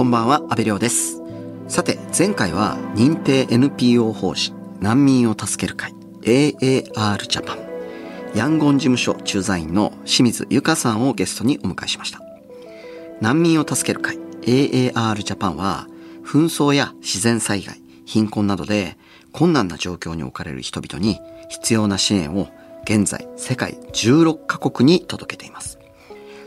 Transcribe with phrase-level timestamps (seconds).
[0.00, 1.20] こんばんは、安部亮です。
[1.68, 5.92] さて、前回は認定 NPO 法人難民を助ける会
[6.22, 7.58] AAR ジャパン
[8.34, 12.22] ヤンゴン事務所駐在員の清水由香さんをゲストにお迎えしました。
[13.20, 15.86] 難民を助ける会 AAR ジャパンは
[16.24, 18.96] 紛争や自然災害、貧困などで
[19.32, 22.48] 困難な状況に置かれる人々に必要な支援を
[22.84, 25.79] 現在世界16カ国に届けています。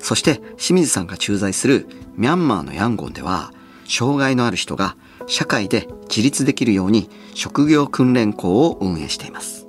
[0.04, 3.54] そして清水さんが駐在するミャンマーのヤンゴンでは
[3.88, 9.66] 障害のある人が社会で自立できるように職業訓練校を運営しています。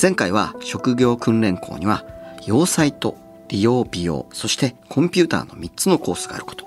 [0.00, 2.06] 前回は職業訓練校には
[2.46, 6.66] 要塞と利用美容、そしてコンピューターの3つのコースがあること。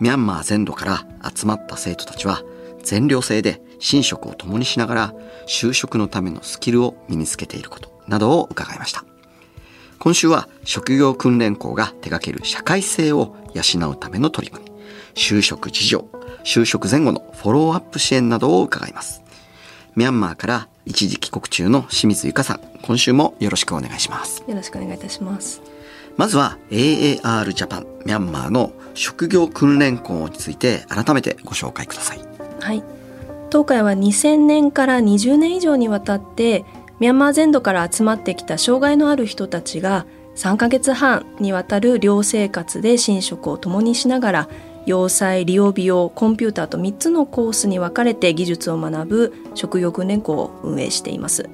[0.00, 2.42] ミャンマー全土から集まった生徒たちは
[2.82, 5.14] 全寮制で寝食を共にしながら
[5.46, 9.04] 就職のためのスキルを身につけていることなどを伺いました。
[9.98, 14.72] 今週は職業訓練校が手掛ける社会性を養うための取り組み、
[15.14, 16.08] 就職事情、
[16.44, 19.22] 就職前後のフォローアップ支援などを伺います。
[19.96, 24.44] ミャンマーから一時帰国中の清水由香さん、今週もよろしくお願いします。
[24.46, 25.60] よろしくお願いいたします。
[26.16, 32.20] まずは AAR ジャパンミャンマーの職業訓練校について改めてご紹介ください。
[32.60, 32.84] はい。
[33.50, 36.64] 東海は2000年から20年以上にわたって
[37.00, 44.48] ミャンマー全土から集まってきた障害のある人たちが3ヶ月半にわたる寮生活で寝食を共にしながら
[44.86, 51.48] 要塞利用美容コンピューターと3つのコースに分かれて技術を学ぶ職業訓練校を運営しています。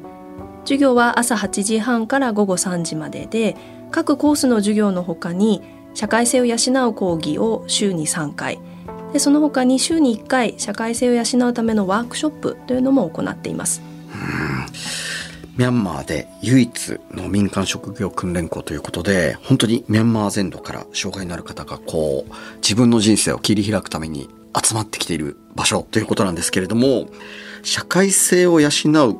[0.62, 3.56] 授業は朝8時半から午後3時までで
[3.90, 5.62] 各コースの授業のほかに
[5.94, 6.56] 社会性を養
[6.88, 8.58] う講義を週に3回。
[9.12, 13.82] でその他に週に1回社会性を養うためのワークショップというのも行っています。
[15.56, 24.28] ミャンマーで唯一の民間職業訓練校ということで、本当にミャンマー全土から障害のある方がこう、自分の人生を切り開くために
[24.60, 27.08] 集まってきている場所ということなんですけれども、
[27.62, 28.70] 社会性を養う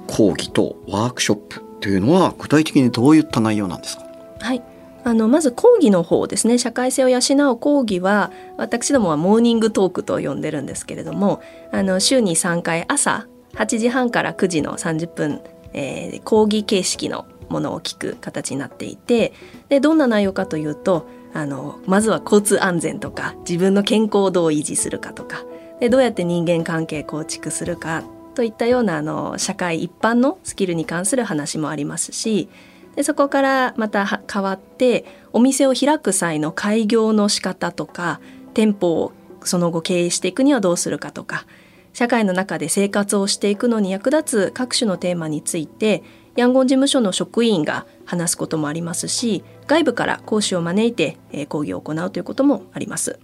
[0.09, 4.05] 講義とワークショップというのは具体的にどういった内容なんですか？
[4.41, 4.63] はい。
[5.07, 7.19] あのまず講義の方ですね社会性を養
[7.53, 11.43] う講義は私どもはモーニングトークと呼んでるんですけれども
[11.73, 15.43] あの週に3回朝8時半から9時の30分
[15.75, 19.33] えー、講義形式のものを聞く形になっていて
[19.69, 25.45] でどんな内容かというとあのまずは交通安全とか自分の健康をどう維持するかとか
[25.81, 28.05] でどうやって人間関係構築するか
[28.35, 32.49] といったようなあの社会一般のスキルに関する話もありますし
[32.97, 38.21] でそこからまた変わってお店を開く際の開業の仕方とか
[38.55, 39.13] 店舗を
[39.43, 41.45] その後経営していくにはどうするかとか
[41.95, 46.03] 社会の中で生活をしていくのに役立つ各種のテーマについて
[46.37, 51.17] ヤンゴン事務所の職員が話すこともありますし外部から講師を招いて
[51.49, 53.19] 講義を行うということもあります。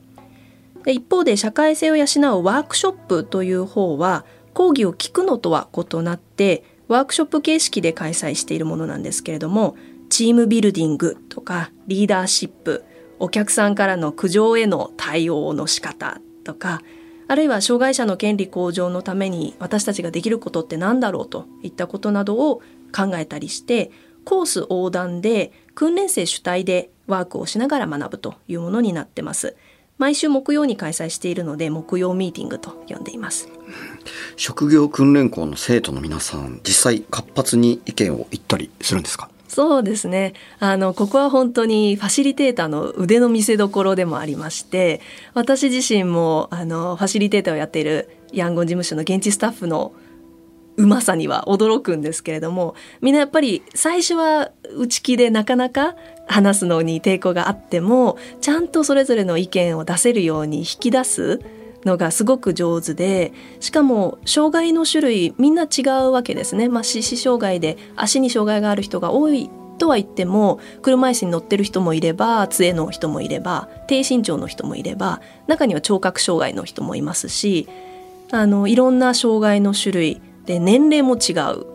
[0.87, 2.07] 一方で社会性を養う
[2.43, 9.77] ワークショップという方は講義を聞くのとは異なってワークショップ形式で開催しているものなんですけれども
[10.09, 12.85] チームビルディングとかリーダーシップ
[13.19, 16.81] お客さんからの苦情への対応の仕方とか
[17.31, 22.57] あるいは障害者の権利向上のために私たちができることって何だろうといったことなどを
[22.93, 23.93] 考えたりして
[24.25, 29.55] コース横断で訓練生主体でワークをしながら学ぶというものになってます。
[29.97, 33.49] 毎週木曜に開催しているので木曜ミーティングと呼んでいます。
[34.35, 39.31] 職業訓練校の生徒の皆さん実際活発に意見を言ったりするんですか？
[39.51, 40.35] そうですね。
[40.61, 45.01] あの、ここは本当にファシリテーターの腕の見せ所でもありまして、
[45.35, 49.93] 私自身も、あの、ファシリテーターをやっているヤンゴン事務所の現地スタッフの
[50.77, 55.97] うまさには驚くんですけれども、みんなやっぱり最初は内気でなかなか
[56.29, 61.41] 話すのに抵抗があっても、ちゃんとそれぞれの意見を出せるように引き出す
[61.85, 77.67] のがすごく上手でしかも障害の種類みんな違うわけですね、まあ、視障害で足に障害がある人が多いとは言っても車椅子に乗ってる人もいれば杖の人もいれば低身長の人もいれば中には聴覚障害の人もいますし
[78.31, 81.67] あのいろんな障害の種類で年齢も違う。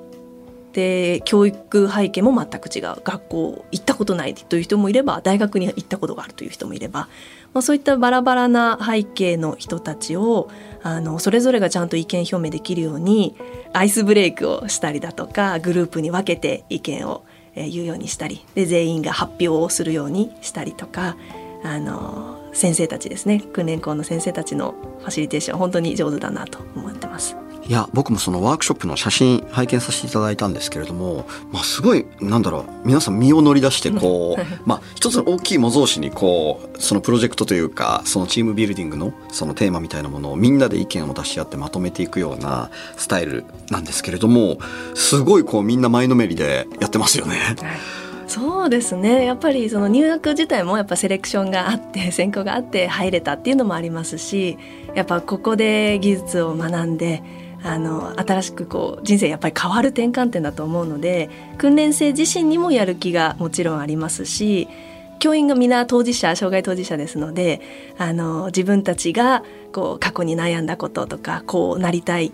[0.74, 2.96] で教育背景も全く違う。
[3.02, 7.08] 学校行ったことないという人もいれば大学に行ったことがあるという人もいれば、
[7.56, 10.50] まあ、そういったバラバラな背景の人たちを
[10.84, 13.34] あのそれぞれがちゃんと意見表明できるように
[13.72, 17.24] アイスブレイクをしたりだとかグループに分けて意見を
[17.56, 21.16] 言うようにしたりで全員が発表をするようにしたりとか
[21.64, 27.38] あの先生たちですね訓練校の先生たちのファシリテーション本当に上手だなと思ってます。
[27.68, 44.60] いや僕もそのワークショップの写真拝見させていただいたんですけれども、まあ、すごいなんだろう皆さん身を乗り出してこう、 まあ、一つの大きい模造紙にこうそのプロジェクトというかそのチームビルディングのそのテーマみたいなものをみんなで意見を出し合ってまとめていくようなスタイルなんですけれども
[44.94, 47.56] すごいこうみんな前のめりでやってますよね。
[48.28, 54.58] そうですねやっぱりその入学自体もやっぱセレクションがあって選考があって入れたっていうのもありますし
[54.96, 57.22] やっぱここで技術を学んで
[57.66, 64.68] あの新しくこう人生やっぱり変わる転換点だと思うので訓練生自身にもやる気がもちろんありますし
[65.18, 67.62] 教員が皆当事者障害当事者ですので
[67.98, 72.32] あの自分たちがこう過去に悩んだこととかこうなりたい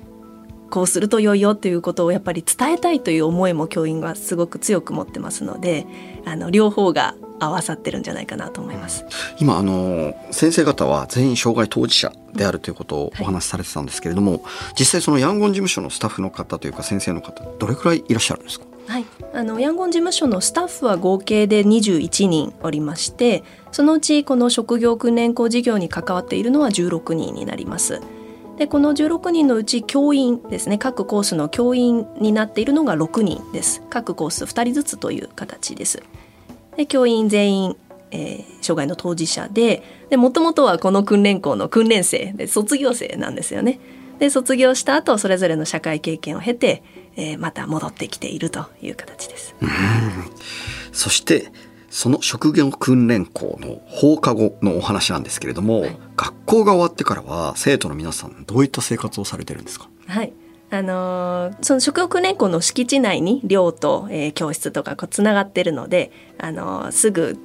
[0.70, 5.86] こうすると良いよということをやっぱり伝えたいという思いも教員はすごく強く持ってますので
[6.26, 9.06] あの両方が合わさってるんじゃないかなと思います。
[9.40, 14.42] 今あの先生方は全員障害当事者であるということをお話しされてたんですけれども、はい、
[14.80, 18.66] 実際そのヤンゴン事務所のスタッフの方というか先生の方どれくらいいらっしゃるんですか？
[18.88, 28.02] はい、あのヤンゴン事務所のスタッフは合計で21人おりましてそのうちこの職業訓練校事業に関わっているのは16人になります。
[28.58, 36.04] でこの16人のうち教員ですね各コースの教員になっているのが6人です各コース2人ずつという形です
[36.78, 37.78] で教員全員、
[38.12, 39.84] えー、障害の当事者で
[40.18, 43.80] もともとはこの訓練校の訓練生で卒業生なんですよね。
[44.20, 46.84] で卒業した後それぞれの社会経験を経て、
[47.16, 49.56] えー、また戻ってきているという形です。
[50.92, 51.52] そして
[51.90, 60.34] その職業訓練校の放課後のお話なんですけれども、はい、学校が終わってからは生徒の皆さんどういった生活をされてるんですかはい
[60.72, 67.38] あの、その職業訓練校の敷地内に寮と、えー、教室とかこうつながってるので、あの、すぐ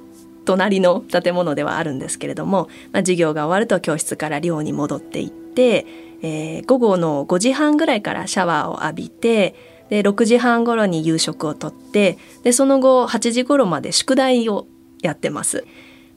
[0.45, 5.85] 隣の建物ではあるんですけれども、まあ、授業が終わると教室から寮に戻っていって、
[6.21, 9.55] えー、午後の5時半ぐらいからシャワーを浴びて
[9.89, 14.67] で6時半頃に夕食をとってでその後8時頃まで宿題を
[15.01, 15.65] やってます。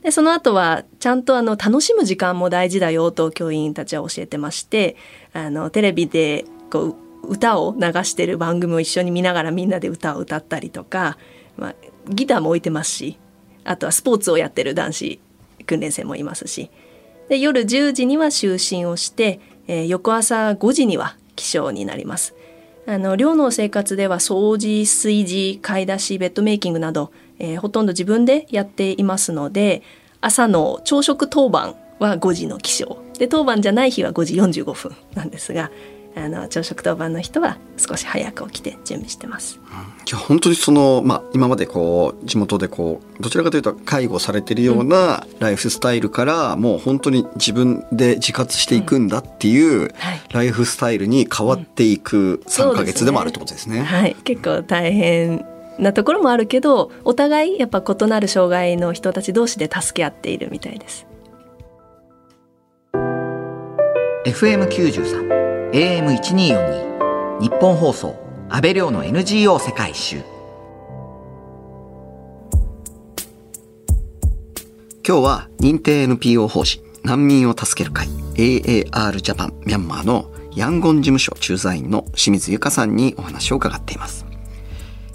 [0.02, 4.96] でその後はちゃんとあの楽しむ時間も大事だよと教員たちは教えてまして
[5.34, 11.18] あのテレビでこう歌を流してる番組を一緒に見ながらみんなで歌を歌ったりとか、
[11.56, 11.74] まあ、
[12.08, 13.18] ギターも置いてますし
[13.64, 15.20] あとはスポーツをやってる男子
[15.66, 16.70] 訓練生もいますし
[17.28, 22.34] で夜10時には就寝をして、えー、翌朝5時には起床になります。
[22.86, 29.82] あの寮の生活では掃除炊事買い出しベッドメイキングなど、えー、ほとんど自分でやっていますので
[30.20, 35.70] 朝の朝食当番は5時の起床で当番じゃない日は5時45分なんですが
[36.20, 39.60] あの朝食当番の人は少し早く起きて準備してます。
[40.04, 49.92] じゃあ本当にその、まあ、今までこう地元でこうどちらかというと介護されてるようなライフスタイルから、もう本当に自分で自活していくんだっていう
[50.32, 53.80] ライフスタイルに変わっていく3か月でもあるってことですね。
[53.80, 55.44] うんすねはい、結構大変
[55.78, 61.06] なところもあるけどお互いやっぱ異なる障害の人たち同士で助け合っているみたいです。
[64.26, 65.39] FM93
[65.72, 68.16] AM1242 日本放送
[68.48, 70.16] 安倍亮の NGO 世界一周。
[75.06, 84.26] 今日は認定 NPO 法人難民を助ける会 AAR ジャパンミャンマーのヤンゴン事務所駐在員の清水由香さんにお話を伺っています。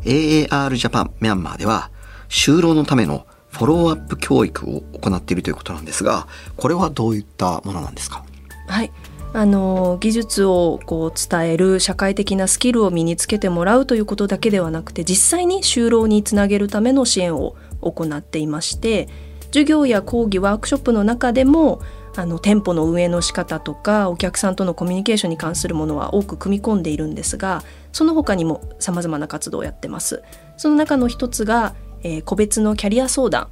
[0.06, 1.92] AAR ジャパンミャンマーでは
[2.30, 8.24] 就労のためのフォローアップ教育を行っているということなんですがこれはどういったものなんですか？
[8.70, 8.92] はい。
[9.36, 19.10] あの技術をこう伝える社会的なスキルを身につけてもらうということだけではなくて実際に就労につなげるための支援を行っていまして
[19.48, 21.82] 授業や講義ワークショップの中でも
[22.16, 27.62] あの店舗の運営の仕方とかお客さんとのコミュニケーションに関するものは多く組み込んでいるんですが
[27.92, 30.24] その他にもさまざまな活動をやってます。
[30.56, 33.50] その中の一つが、えー、個別のキャリア相談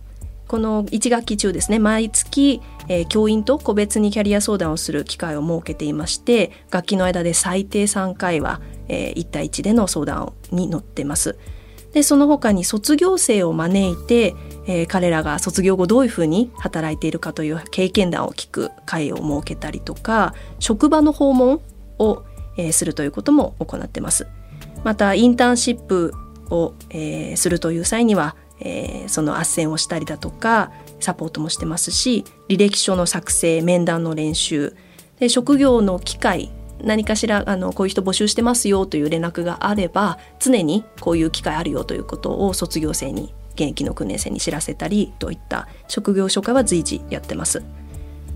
[0.47, 11.37] この1学期中ですね毎月、えー、教員と個別にキャリア相談をする機会を設けていまして学期の間で最低3回は、えー、1対1での相談に乗ってます。
[11.93, 14.33] でその他に卒業生を招いて、
[14.65, 21.61] えー、彼らが卒業後どういうふうに働いているかという経験談を聞く会を設けたりとか職場の訪問
[21.99, 22.23] を、
[22.57, 24.27] えー、するということも行ってます。
[24.83, 26.13] またインターンシップ
[26.49, 34.75] を、えー、するという際にはえー、その斡旋をしたりだとかサポートもしてますし履歴書の作成面談の練習
[35.19, 36.49] で職業の機会
[36.81, 47.63] 何かしらあのこういう人募集してますよという連絡があれば常にこういう機会あるよということを卒業生に現役の訓練生に知らせたりといった職業紹介は随時やってます。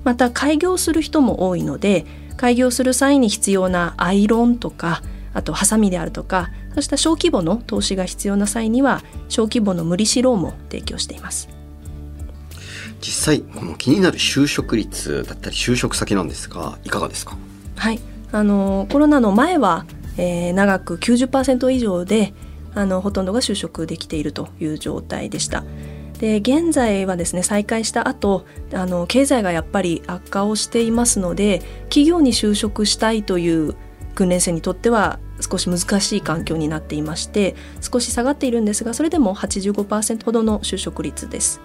[0.04, 2.06] また開業する人も多いので
[2.38, 5.02] 開業する際に必要なアイロンとか
[5.34, 11.50] あとハサミであるとかそうした小規模の投資が必要な際には小規模の無利子ローンも提供しています。
[13.00, 17.38] 実際この気になる就職率だったり就職先なんですがいかがですか？
[17.76, 18.00] はい。
[18.32, 19.86] あのコロナの前は、
[20.18, 22.34] えー、長く90%以上で
[22.74, 25.64] あのほとんどが就職できているという状態でした。
[26.20, 33.76] で現在はですね再開した後あの経済がやっぱり悪化をしていますので企業に就職したいという
[34.18, 41.62] 訓練生にとっては少し難しい環境になっていまして少し下がっているんですがそれでも85%ほどの就職率です。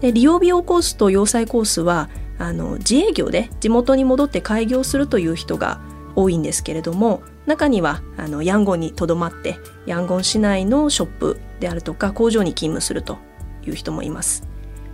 [0.00, 5.80] で利用美容コースと洋裁コースはあの自営業で地元に戻って開業するという人が
[6.14, 13.18] 多いんですけれども中にはあのヤンゴンにとどまってヤンゴン市内のショップであるとか工場に勤務すると
[13.66, 14.44] いう人もいます。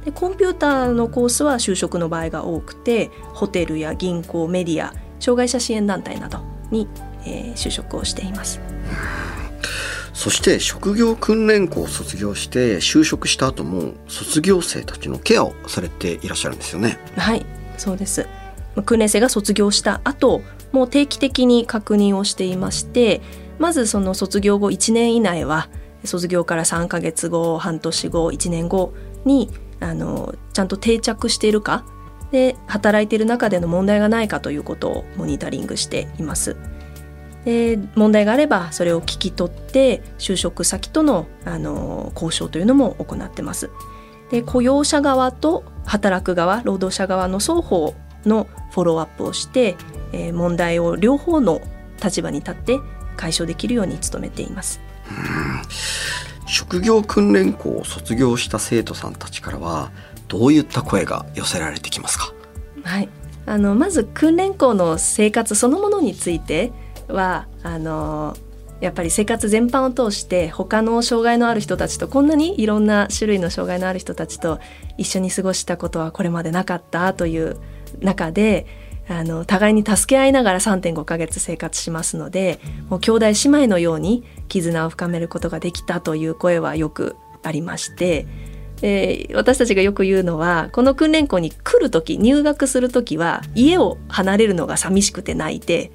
[0.05, 6.89] でコンピューターのコースは就職の場合が多くてホテルや銀行メディア障害者支援団体などに、
[7.25, 8.61] えー、就職をしています。
[10.13, 16.99] そして職業訓練校を卒業して就職した後も卒業生たちのケアをされていらっしゃるんですよね。
[17.17, 17.47] はい
[17.79, 18.27] そうです
[18.85, 23.23] 訓練生が卒業した後もう定期的に確認をしていまして
[23.59, 25.71] まずその卒業後1年以内は
[26.05, 28.93] 卒業から3ヶ月後半年後1年後
[29.25, 29.51] に
[29.81, 31.85] あのちゃんと定着しているか
[32.33, 36.57] で働いている中での問題がないかということをモニタリングしています。
[37.45, 43.71] で問題があればそれを聞き取って就職先とのあの交渉というのも行ってます。
[44.31, 47.95] で雇用者側と働く側労働者側の双方
[48.25, 49.77] のフォローアップをして、
[50.13, 51.61] えー、問題を両方の
[52.03, 52.79] 立場に立って
[53.17, 54.81] 解消できるように努めています。
[56.47, 59.93] 職業訓練校を卒業した生徒さんたちからは
[60.31, 62.33] どういった声が寄せられてきますか？
[62.85, 63.09] はい。
[63.47, 66.73] あのまず訓練校の生活そのものについて
[67.09, 68.37] はあの
[68.81, 74.61] やっぱり生活全般を通して他の障害のある人たちとこんなにいろんな種類の障害のある人たちと
[74.99, 77.59] 一緒に過ごしたことはこれまでなかったという
[78.01, 78.67] 中で
[79.09, 88.27] あの互いに助け合いながら3.5ヶ月生活しますのでもう兄弟姉妹のように絆を深めることができたという声はよくありまして
[88.81, 95.93] で私たちがよく言うのはこの訓練校に来る時入学する時は家を離れるのが寂しくて泣いて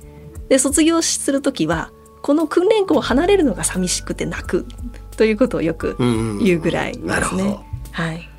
[0.49, 4.65] で卒業する時はこの訓練校を離れるのが寂しくて泣く
[5.17, 5.95] ということをよく
[6.43, 7.59] 言うぐらいですね。
[7.91, 8.29] はい、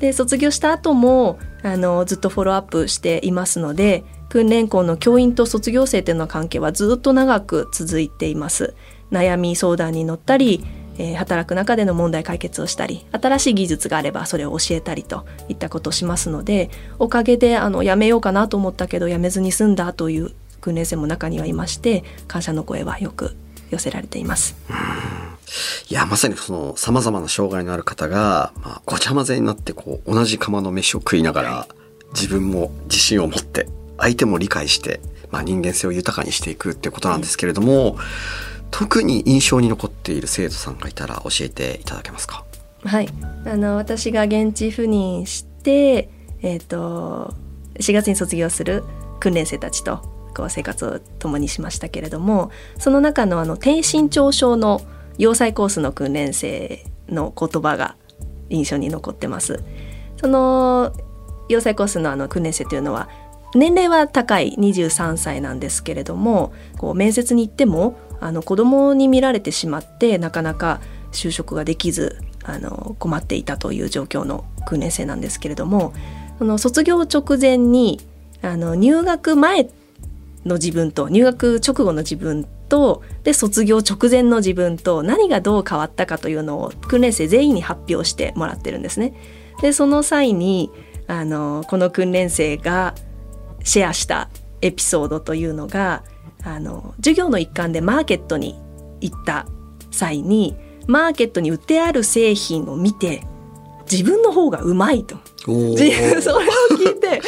[0.00, 8.74] で卒業した後もあのずっとフォローアップしていますので訓練校の教員と卒業生との関係はずっと長く続いています。
[9.12, 10.64] 悩み相談に乗ったり
[11.02, 20.30] えー、働く中での問題解決をしたり新しい技術があればそれを教えたりといったことをしますのでおかげであの辞めようかなと思ったけど辞めずに済んだという
[20.60, 23.34] 訓練生も中にはいまして感謝の声はよく
[23.70, 24.54] 寄せられています。
[25.88, 31.68] いや、まさにその様々な障害のある方が、まあ、ごちゃ混ぜになってこう、同じ釜の飯を食いながら、
[32.14, 33.66] 自分も自信を持って、
[33.98, 37.98] 相手も理解して、まあ、人間性を豊かにしていくっていうことなんですけれども、
[38.72, 42.44] 特に印象に残っている生徒さんがいたら教えていただけますか？
[42.84, 43.08] はい。
[43.46, 46.08] あの、私が現地赴任して、
[46.42, 47.34] えっ、ー、と、
[47.78, 48.82] 4月に卒業する
[49.20, 49.98] 訓練生たちと
[50.34, 54.80] こう生活を共にしましたけれどもその中のあの低身長症の
[55.18, 57.96] 要塞コースの訓練生の言葉が
[58.48, 59.62] 印象に残ってます。
[60.16, 60.92] その
[61.48, 63.08] 要塞コースのあの訓練生というのは
[63.54, 75.92] 年齢は高い23歳なんですけれどもこう面接に行ってもあの子供に見られてしまってなかなか就職ができずあの困っていたという状況の訓練生なんですけれども
[76.38, 78.00] その卒業直前に
[78.40, 79.68] あの入学前
[80.44, 89.14] の自分と入学直後の自分とで卒業直前の自分と何がどう変わったかというのを訓練生全員に発表してもらってるんですね。
[89.60, 90.70] でその際に
[91.06, 92.94] あのこの訓練生が
[93.64, 94.30] シェアした
[94.62, 96.02] エピソードというのが
[96.44, 98.56] あの授業の一環でマーケットに
[99.00, 99.46] 行った
[99.90, 100.56] 際に
[100.86, 103.24] マーケットに売ってある製品を見て
[103.90, 105.16] 自分の方がうまいと。
[105.44, 105.70] それを
[106.78, 107.20] 聞いて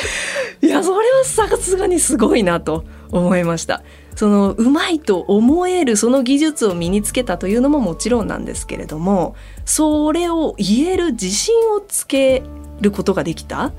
[0.63, 3.83] いやそれはさすがにすごいなと思いました。
[4.15, 12.45] そのうまいと思えるその技術を身につけたというのももちろんなんですけれどもそれを言える自信をつけ
[12.81, 13.73] ることができた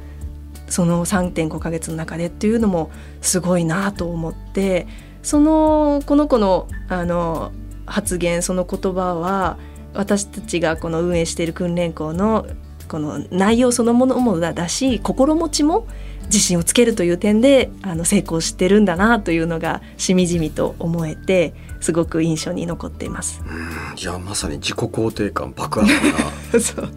[0.68, 4.88] その3.5ヶ月の中でっていうのもすごいなと思って
[5.26, 7.52] そのこの子のあの
[7.88, 9.58] 発言その言葉は
[9.94, 12.48] 私たちがこの運営している訓練校の
[12.88, 15.88] この内容そのものもだし心持ちも
[16.26, 23.42] 自信をつけるという点であの成功してるんだなというのがしみじみと思えてすごく印象に残っています。
[23.48, 26.00] うんじゃあまさに自己肯定感爆上がな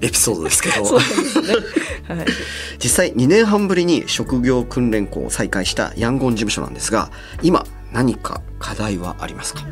[0.03, 0.99] エピソードですけど。
[2.79, 7.11] 実際2年半ぶりに職業訓練校を再開したヤンゴン事務所なんですが
[7.43, 9.63] 今何か課題はありますか？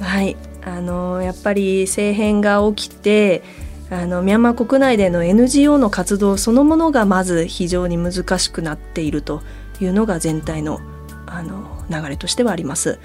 [0.00, 3.42] はい、あのやっぱり政変が起きて
[3.90, 9.42] あのミャンマー国内での NGO の活動そのものがまず非常に難しくなっていると
[9.80, 10.80] いうのが全体の
[11.26, 12.98] あの流れとしてはあります。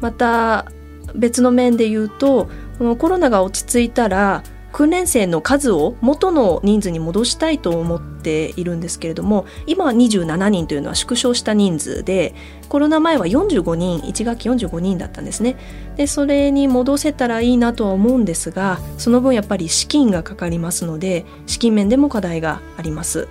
[0.00, 0.66] また
[1.14, 2.48] 別の面で言うと
[2.78, 12.34] このコロナが落ち着いたら訓練生の数を元の人数に戻したいと思っているんですけれども今は27人というのは縮小した人数で
[12.68, 15.56] コロナ前は45人1学期45人だったんですね。
[15.96, 23.28] でそれに戻せたらいいなとは思うんですがその分やっぱり資金がかかりますので資金面でも課題があります。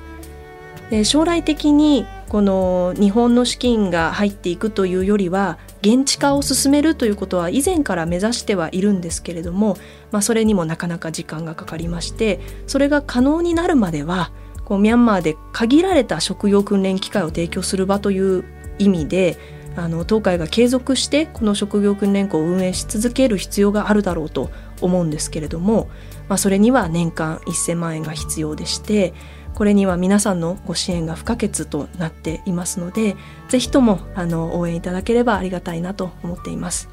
[0.89, 9.77] で将来的にこの日本の資金が入っていくというよりは現地化を進めるということは以前から目指してはいるんですけれども、
[10.11, 14.31] まあ、それにもなかなか時間がかかりましてそれが可能になるまでは
[14.63, 18.45] こうミャンマーで限られた職業訓練機会を提供する場という
[18.77, 19.37] 意味で
[19.75, 25.89] あの東海が継続してこの職業訓練校を運営し続ける必要があるだろうと思うんですけれども、
[26.27, 29.13] まあ、それには年間1000万円が必要でして
[29.59, 33.17] これには皆さんのご支援が不可欠となっていますので
[33.49, 36.87] ぜひともあの応援いただければありがたいなと思っています。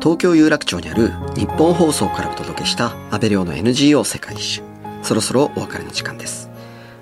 [0.00, 4.62] 東京有楽町にある日本放送からお届けした安倍亮の NGO 世界一周
[5.02, 6.53] そろそろお別れの時間です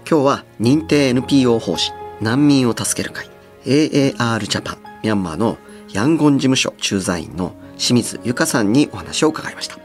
[0.09, 3.29] 今日は認定 NPO 法人難民を助ける会。
[3.65, 4.79] AAR ジャパン。
[5.03, 5.59] ミャンマーの
[5.93, 9.79] ヤンゴン事務所駐在員の清水由香さんにお話を伺いました。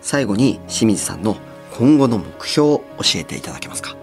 [0.00, 1.36] 最後に清水さんの
[1.76, 3.96] 今後の目標を教えていただけますか。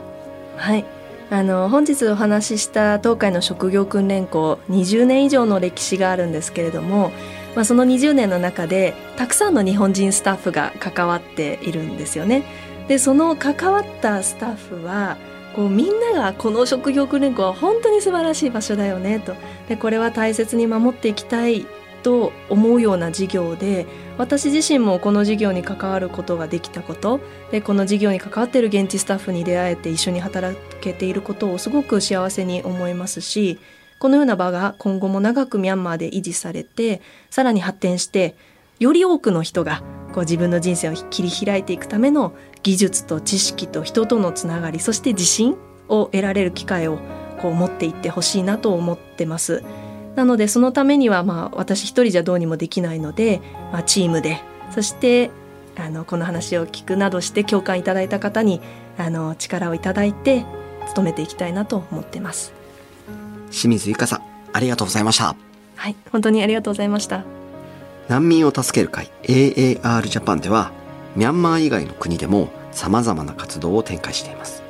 [0.58, 0.86] はい。
[1.30, 7.12] あの本日お話しした東海の職業訓練校20年以上の歴史があるんですけれども、
[7.56, 12.44] まあ、その20年の中でたくさんの日本人スタッフが関わっているんですよね。
[12.88, 15.18] でその関わったスタッフは
[15.56, 19.36] こうみんながこの職業訓練校は本当に素晴らしい場所だよねと。
[19.70, 21.66] でこれは大切に守っていきたい
[22.02, 33.58] と思うような事業で私自身もこの事業に関わることができたことでこの事業に関わっている現地スタッフに出会えて一緒に働けていることをすごく幸せに思いますし
[34.00, 38.36] このような場が今後も長くミャンマーで維持されてさらに発展して
[38.80, 39.82] より多くの人が
[40.14, 45.56] こう自分の人生を切り開いていくための技術と知識と人とのつながりそして自信
[45.90, 46.98] を得られる機会を
[47.42, 49.64] こう持っていってほしいなと思ってます。
[50.16, 55.32] なのでそのためにはまあ私一人じゃどうにもできないので、まあ、チームでそして
[55.76, 58.62] あのこの話を聞くなどして共感いただいた方に
[58.98, 60.46] あの力をいただいて
[60.96, 62.54] 努めていきたいなと思ってます。
[63.52, 64.22] 清水由香さん
[64.54, 65.36] ありがとうございました
[65.76, 67.24] はい、本当にありがとうございました。
[68.08, 70.72] 難民を助ける会 AAR ジャパンでは
[71.16, 74.64] ミャンマー以外の国でも様々な活動を展開しています。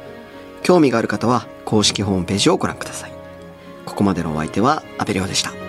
[0.62, 3.12] 興味がある方は公式ホームページをご覧ください。
[3.86, 5.63] ここまでのお相手は阿部亮でした。